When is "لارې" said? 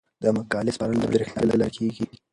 1.59-1.75